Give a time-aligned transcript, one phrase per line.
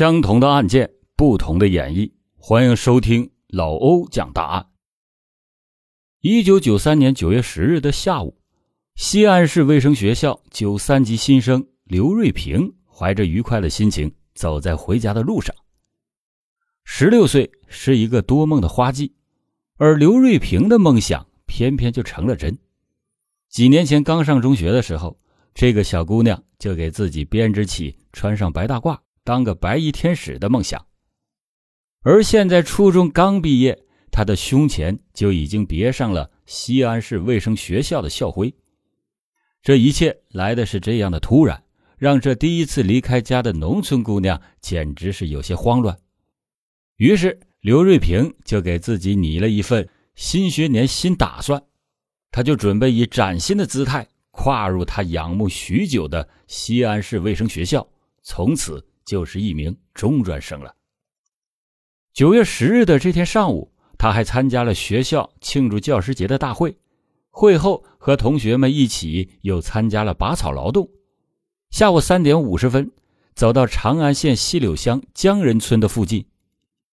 [0.00, 2.10] 相同的案件，不同的演绎。
[2.38, 4.66] 欢迎收听老欧讲大案。
[6.22, 8.38] 一九九三年九月十日的下午，
[8.94, 15.54] 西安市卫生学校九三级新生刘瑞平怀着愉快的心情走在回家的路上。
[16.86, 19.12] 十六岁是一个多梦的花季，
[19.76, 22.56] 而刘瑞平的梦想偏偏就成了真。
[23.50, 25.20] 几年前刚上中学的时候，
[25.52, 28.98] 这个小姑娘就给自己编织起穿上白大褂。
[29.22, 30.86] 当个白衣天使的梦想，
[32.02, 33.78] 而现在初中刚毕业，
[34.10, 38.52] 他的胸前就已经别上了西安市卫生学校的校徽。
[39.62, 41.62] 这一切来的是这样的突然，
[41.98, 45.98] 让这第一次离开家的农村姑娘简直是有些慌乱。
[46.96, 51.62] 于是刘瑞平就给自己拟了一份新学年新打算，
[52.30, 57.86] 他就准备以崭新的姿态跨入他仰慕许久的西安市卫生学校，
[58.22, 58.82] 从此。
[59.10, 60.72] 就是一名中专生了。
[62.12, 66.78] 九月十日的这天上午，他还参加了学校庆祝教师节的大会。
[67.28, 70.88] 会后，和同学们一起又参加了拔草劳动。
[71.70, 72.92] 下午三点五十分，
[73.34, 76.24] 走到长安县西柳乡江人村的附近，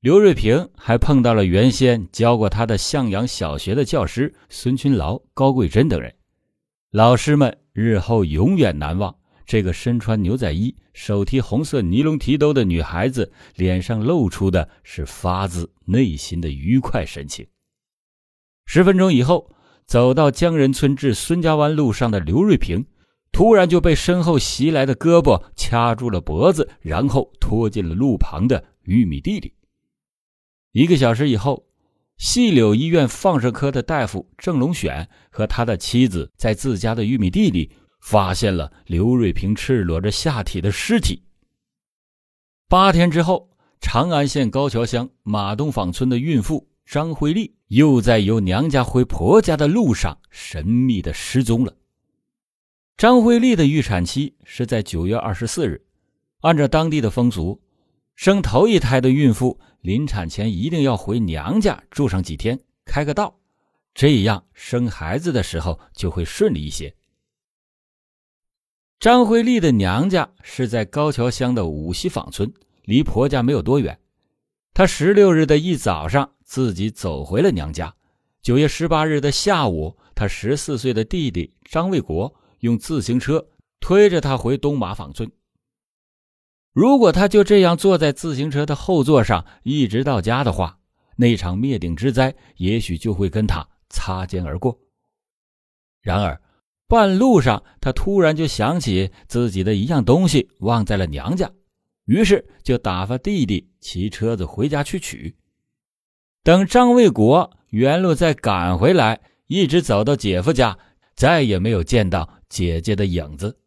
[0.00, 6.14] 刘瑞平还碰到了原先教过他的向阳小学的教师孙群劳、高贵珍等人。
[6.90, 9.14] 老师们日后永远难忘。
[9.48, 17.46] 这个身穿牛仔衣、手提红色尼龙提兜的女孩子，脸上露出的是发自内心的愉快神情。
[18.66, 19.50] 十分钟以后，
[19.86, 22.84] 走到江人村至孙家湾路上的刘瑞平，
[23.32, 29.54] 突然就被身后袭来的胳膊掐住了脖子，然后拖进了路旁的玉米地里。
[30.72, 31.64] 一个小时以后，
[32.18, 37.72] 细柳医院放射科的大夫郑龙选和他的妻子在自家的玉米地里。
[38.00, 41.22] 发现了刘瑞平赤裸着下体的尸体。
[42.68, 51.74] 八天之后，长安县高桥乡马东坊村的孕妇张慧丽又在由娘家回婆家的路上神秘的失踪了。
[52.96, 55.80] 张慧丽的预产期是在九月二十四日，
[56.40, 57.60] 按照当地的风俗，
[58.16, 63.38] 生头一胎的孕妇临产前一定要回娘家住上几天，开个道，
[63.94, 66.92] 这样生孩子的时候就会顺利一些。
[69.00, 73.96] 张慧丽的娘家是在高桥乡的五溪坊村，离婆家没有多远。
[74.74, 77.94] 她十六日的一早上自己走回了娘家。
[78.42, 83.46] 九月十八日的下午，她十四岁的弟弟张卫国用自行车
[83.78, 85.30] 推着她回东马坊村。
[86.72, 90.80] 如果他就这样坐在自行车的后座上一直到家的话，
[91.14, 94.76] 那场灭顶之灾也许就会跟他擦肩而过。
[96.02, 96.40] 然而。
[96.88, 101.52] 半路上，他突然就想起自己的一样东西忘在了娘家，
[102.06, 105.36] 于是就打发弟弟骑车子回家去取。
[106.42, 110.78] 等张卫国原路再赶回来，一直走到姐夫家，
[111.14, 113.58] 再也没有见到姐姐的影子。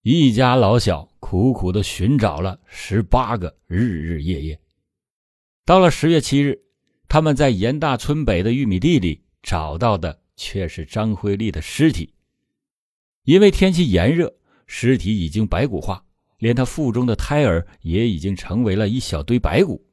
[0.00, 4.58] 一家老小苦苦的寻找了十八个日日夜夜，
[5.66, 6.58] 到了十月七日，
[7.08, 12.14] 他们在严大村北的玉米地里找到的却是张慧丽的尸体。
[13.28, 14.34] 因为天气炎热，
[14.66, 16.02] 尸体已经白骨化，
[16.38, 19.84] 连他腹中的胎儿也已经成为了一小堆白骨。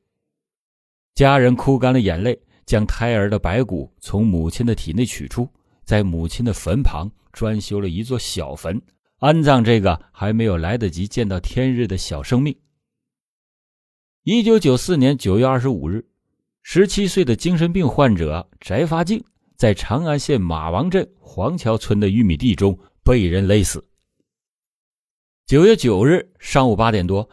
[1.15, 5.49] 家人哭干了眼泪，将胎儿的白骨从母亲的体内取出，
[5.83, 8.81] 在母亲的坟旁专修了一座小坟，
[9.17, 12.55] 安葬这个还没有来得及见到天日的小生命。
[14.23, 16.05] 一九九四年九月二十五日，
[16.63, 19.21] 十七岁的精神病患者翟发静
[19.57, 22.79] 在长安县马王镇黄桥村的玉米地中。
[23.05, 23.87] 被人勒死。
[25.45, 27.29] 九月九日上午八点多，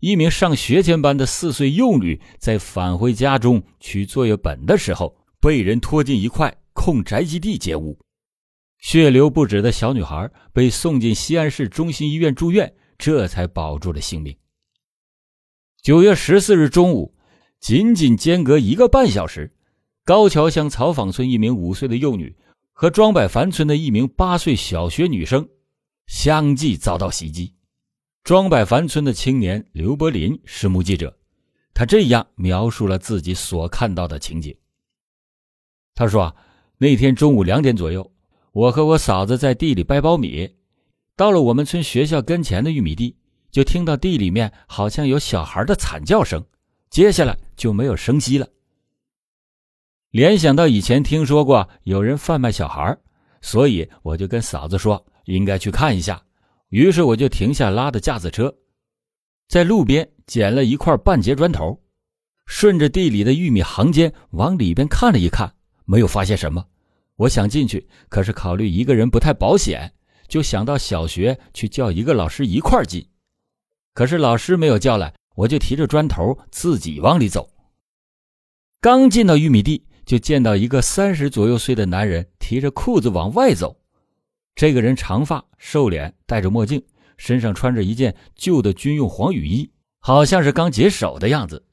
[0.00, 7.98] 一名上学前班的四岁幼女在返回家中取作业本的时候，被人拖进一块空宅基地劫屋，
[8.80, 14.36] 血流不止的小女孩被送进西安市中心医院住院，这才保住了性命。
[15.80, 17.16] 九月十四日中午，
[17.60, 19.56] 仅仅间隔一个半小时，
[20.04, 22.36] 高桥乡草坊村一名五岁的幼女。
[22.76, 25.48] 和庄柏凡村的一名八岁小学女生
[26.08, 27.54] 相继遭到袭击。
[28.24, 31.16] 庄柏凡村的青年刘柏林是目击者，
[31.72, 34.52] 他这样描述了自己所看到的情景。
[35.94, 36.36] 他说：“啊
[36.76, 38.12] 那天中午两点左右，
[38.50, 40.52] 我和我嫂子在地里掰苞米，
[41.14, 43.16] 到了我们村学校跟前的玉米地，
[43.52, 46.44] 就听到地里面好像有小孩的惨叫声，
[46.90, 48.48] 接下来就没有声息了。”
[50.14, 52.96] 联想到以前听说过有人贩卖小孩，
[53.42, 56.22] 所以我就跟嫂子说应该去看一下。
[56.68, 58.54] 于是我就停下拉的架子车。
[59.48, 61.76] 在路边捡了一块半截砖头，
[62.46, 65.52] 顺着地里的玉米行间往里边看了一看，
[65.84, 66.64] 没有发现什么。
[67.16, 69.92] 我想进去，可是考虑一个人不太保险，
[70.28, 73.04] 就想到小学去叫一个老师一块进。
[73.94, 77.50] 可是老师没有叫来，我就提着砖头自己往里走。
[78.80, 83.76] 刚进到玉米地，就见到一个三十左右岁的男人提着裤子往外走。
[84.54, 86.82] 这个人长发、瘦脸，戴着墨镜，
[87.16, 91.64] 身上穿着一件旧的军用黄雨衣，好像是刚解手的样子。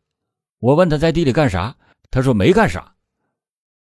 [0.60, 1.76] 我问他在地里干啥，
[2.10, 2.96] 他说没干啥。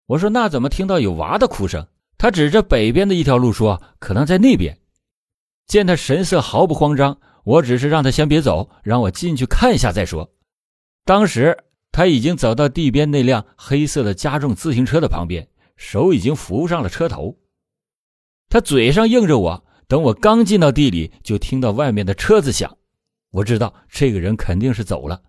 [0.06, 1.86] 我说那怎么听到有娃的哭声？
[2.16, 4.78] 他指着北边的一条路说可能在那边。
[5.66, 10.32] 见他神色毫不慌张，我只是让他先别走，让我进去看一下再说。
[11.04, 11.56] 当时
[11.98, 17.36] 他已经走到地边那辆黑色的加重自行车的旁边，手已经扶上了车头。
[18.48, 22.78] 他嘴上应着我，等我刚进到地里，就听到外面的车子响。
[23.32, 25.20] 我知道这个人肯定是走了。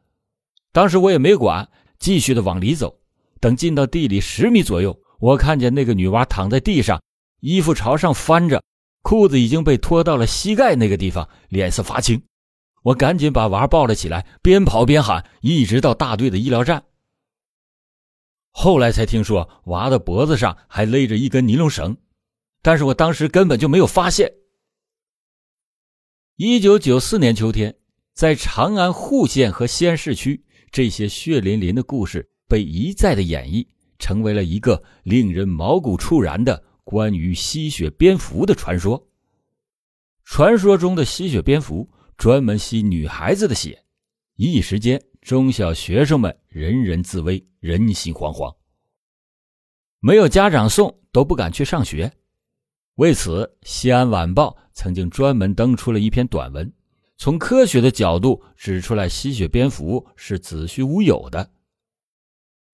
[0.72, 1.68] 当时我也没管，
[1.98, 3.00] 继续的往里走。
[3.40, 7.02] 等进到地里十米左右，我看见那个女娃躺在地上，
[7.40, 8.62] 衣服朝上翻着，
[9.02, 12.22] 裤子已经被拖到了膝盖那个地方，脸色发青。
[12.90, 16.86] 我赶紧把娃抱了起来，边跑边喊，一直到大队的医疗站。
[18.52, 21.98] 后来才听说，娃的脖子上还勒着一根尼龙绳。
[22.62, 24.34] 但是我当时根本就没有发现。
[26.36, 27.76] 一九九四年秋天，
[28.14, 33.68] 在长安户县和西安市区，这些血淋淋的故事被一再的演绎，
[34.00, 39.08] 成为了一个令人毛骨悚然的关于吸血蝙蝠的传说。
[40.26, 41.88] 传说中的吸血蝙蝠
[42.20, 43.82] 专门吸女孩子的血，
[44.36, 48.54] 一时间中小学生们人人自危，人心惶惶，
[50.02, 52.12] 没有家长送都不敢去上学。
[52.96, 56.70] 为此，《西安晚报》曾经专门登出了一篇短文，
[57.16, 61.50] 从科学的角度指出来吸血蝙蝠是子虚乌有的。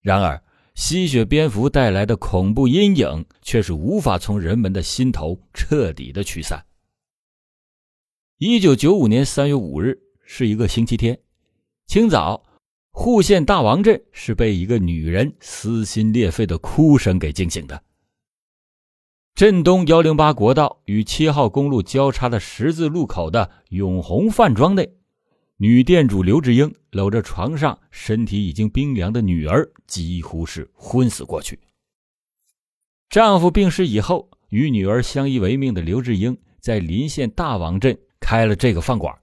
[0.01, 0.43] 然而，
[0.73, 6.65] 吸血蝙蝠带来的恐怖阴影却是无法从人们的心头彻底的驱散。
[8.37, 11.17] 一九九五年三月五日是一个星期天，
[11.87, 12.43] 清早，
[12.91, 17.81] 户县大王镇是被一个女人撕心裂肺的哭声给惊醒的。
[19.35, 24.97] 镇东幺零八国道与七号公路交叉的十字路口的永红饭庄内，
[25.55, 31.57] 女店主刘志英搂着床上身体已经冰凉的女儿，几乎是昏死过去。
[33.09, 39.15] 丈夫病逝以后，与女儿相依为命的刘志英在临县大王镇开了这个饭馆。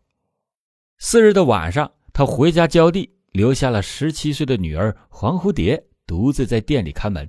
[0.99, 7.28] 四日的晚上，他回家浇地，留下了十七岁的女儿黄蝴蝶独自在店里看门。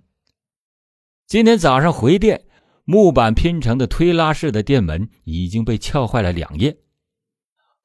[1.25, 2.45] 今天早上回店。
[2.85, 6.77] 木板拼成的推拉式的店门已经被撬坏了两页。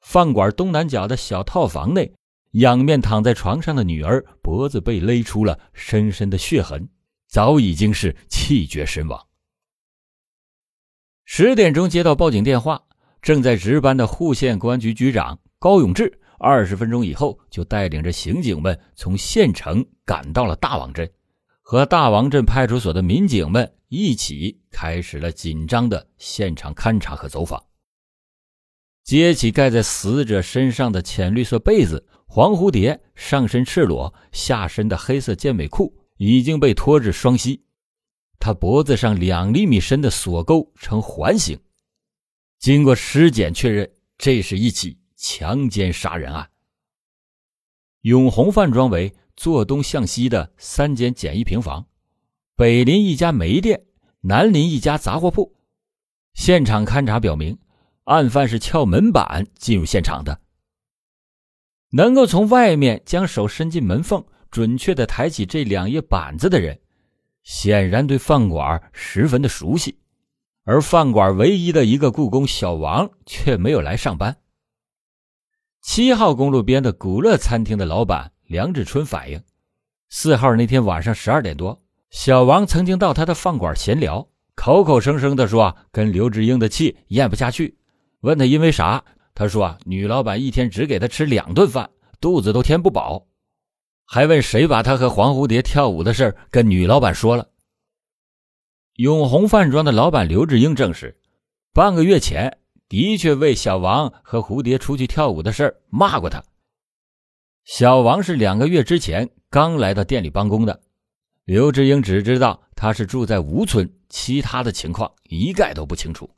[0.01, 2.13] 饭馆东南角的小套房内，
[2.51, 6.89] 仰面躺在床上的女儿脖子被勒出了深深的血痕，
[7.29, 9.25] 早已经是气绝身亡。
[11.23, 12.83] 十点钟接到报警电话，
[13.21, 21.09] 正在值班的户县公安局局长高永志，二十分钟以后就带领着刑警们从县城赶到了大王镇。
[21.61, 27.63] 和大王镇派出所的民警们一起开始了紧张的现场勘查和走访。
[29.03, 37.63] 揭起盖在死者身上的浅绿色被子，黄蝴蝶上身赤裸，下身的黑色健美裤已经被拖至双膝，
[38.39, 41.59] 他脖子上两厘米深的锁钩呈环形。
[42.59, 46.49] 经过尸检确认，这是一起强奸杀人案。
[48.01, 49.15] 永红饭庄为。
[49.35, 51.87] 坐东向西的三间简易平房，
[52.57, 53.85] 北邻一家煤店，
[54.19, 55.55] 南邻一家杂货铺。
[56.33, 57.57] 现场勘查表明，
[58.03, 60.41] 案犯是撬门板进入现场的。
[61.91, 66.81] 能够从外面将手伸进门缝，准确的抬起这两页板子的人，
[67.43, 69.97] 显然对饭馆十分的熟悉。
[70.69, 74.37] 而饭馆唯一的一个雇工小王却没有来上班。
[75.81, 78.31] 七号公路边的古乐餐厅的老板。
[78.45, 79.41] 梁志春反映，
[80.09, 87.79] 四号那天晚上十二点多，小王曾经到他的饭馆闲聊，口口声声的说跟刘志英的气咽不下去。
[88.21, 91.89] 问他因为啥，他说啊女老板一天只给他吃两顿饭，
[92.21, 93.25] 肚子都填不饱。
[94.05, 97.47] 还问谁把他和黄蝴蝶跳舞的事跟女老板说了。
[98.99, 101.17] 永红饭庄的老板刘志英证实，
[101.71, 102.57] 半个月前
[102.89, 106.43] 的确为小王和蝴蝶出去跳舞的事骂过他。
[107.63, 110.81] 小王是两个月之前刚来到店里帮工的，
[111.45, 116.29] 刘志英只知道他是住在吴村，其他的情况一概都不清楚。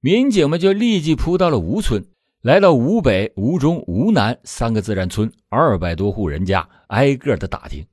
[0.00, 2.04] 民警们就立即扑到了吴村，
[2.40, 7.86] 来到吴北、吴中、吴南三个自然村二百多户人家，挨个的打听。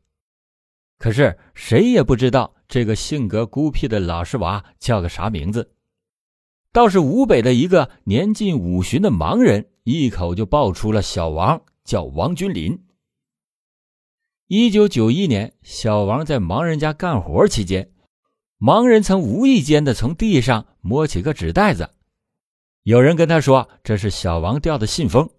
[0.97, 5.75] 可是谁也不知道这个性格孤僻的老实娃叫个啥名字。
[6.71, 12.85] 倒是吴北的一个年近五旬的盲人，一口就报出了小王叫王君林。
[14.47, 17.91] 一九九一年，小王在盲人家干活期间，
[18.57, 21.89] 盲人曾无意间的从地上摸起个纸袋子，
[22.83, 25.29] 有人跟他说这是小王掉的信封，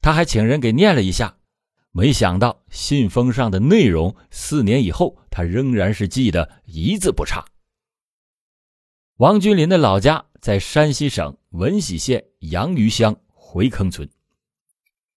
[0.00, 1.36] 他还请人给念了一下。
[1.96, 7.42] 没想到信封上的内容，四年以后他仍然是记得一字不差。
[9.16, 14.06] 王君林的老家在山西省闻喜县杨余乡回坑村，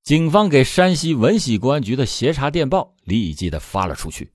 [0.03, 4.31] 警方给山西闻喜公安局的协查电报立即的发了出去，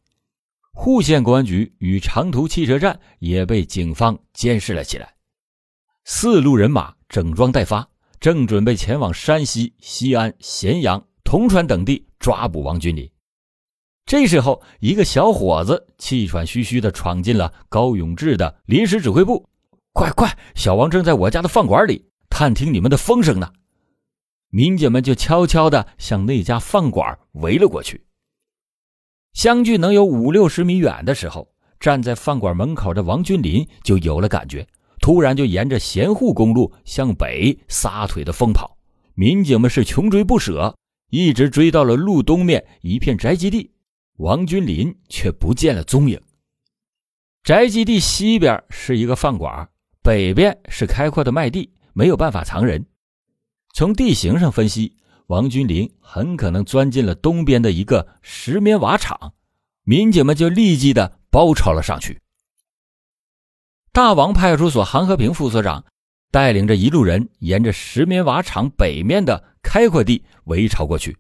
[0.75, 5.15] 户县公安局与长途汽车站也被警方监视了起来，
[6.05, 7.89] 四路人马整装待发，
[8.21, 11.07] 正准备前往山西西安、咸阳。
[11.35, 13.11] 铜川等地抓捕王君林。
[14.07, 19.45] 这时候，一个小伙子气喘吁吁地闯进了高永志的临时指挥部。
[19.93, 23.51] 快快，小王正在我家的饭馆里探听你们的风声呢。
[24.51, 28.07] 民警们就悄悄地向那家饭馆围了过去。
[29.33, 34.65] 相距能有五六十米远的时候，站在饭馆门口的王君林就有了感觉，
[35.01, 38.79] 突然就沿着咸沪公路向北撒腿的疯跑。
[39.15, 40.73] 民警们是穷追不舍。
[41.15, 43.71] 一直追到了路东面一片宅基地，
[44.17, 46.21] 王君林却不见了踪影。
[47.45, 49.69] 宅基地西边是一个饭馆，
[50.03, 52.85] 北边是开阔的麦地，没有办法藏人。
[53.75, 54.97] 从地形上分析，
[55.29, 59.35] 王君林很可能钻进了东边的一个石棉瓦厂，
[59.85, 62.21] 民警们就立即的包抄了上去。
[63.93, 65.85] 大王派出所韩和平副所长。
[66.35, 71.17] 带领着一路人沿着石棉瓦厂北面的开阔地围抄过去。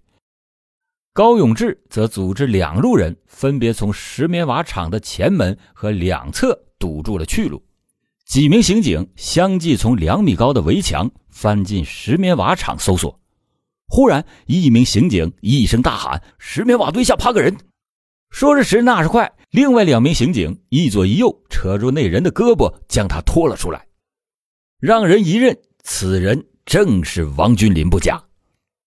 [1.13, 7.65] 高永志则组织两路人，分别从石棉瓦厂的前门和两侧堵住了去路。
[8.27, 13.21] 几名刑警相继从两米高的围墙翻进石棉瓦厂搜索。
[13.87, 17.57] 忽然，一名刑警一声大喊：“石棉瓦堆下趴个人！”
[18.35, 23.87] 说时迟，那时快，另外两名刑警一左一右扯住那人的胳膊，将他拖了出来。
[24.87, 28.23] 让人一认，此人正是王君林不假。